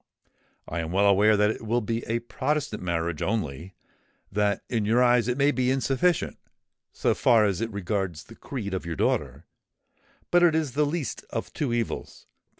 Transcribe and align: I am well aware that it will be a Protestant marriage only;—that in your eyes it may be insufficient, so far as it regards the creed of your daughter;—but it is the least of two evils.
I 0.67 0.79
am 0.79 0.91
well 0.91 1.05
aware 1.05 1.37
that 1.37 1.51
it 1.51 1.61
will 1.63 1.79
be 1.79 2.03
a 2.07 2.21
Protestant 2.21 2.81
marriage 2.81 3.21
only;—that 3.21 4.63
in 4.67 4.83
your 4.83 5.03
eyes 5.03 5.27
it 5.27 5.37
may 5.37 5.51
be 5.51 5.69
insufficient, 5.69 6.39
so 6.91 7.13
far 7.13 7.45
as 7.45 7.61
it 7.61 7.71
regards 7.71 8.23
the 8.23 8.33
creed 8.35 8.73
of 8.73 8.83
your 8.83 8.95
daughter;—but 8.95 10.41
it 10.41 10.55
is 10.55 10.71
the 10.71 10.87
least 10.87 11.23
of 11.29 11.53
two 11.53 11.71
evils. 11.71 12.25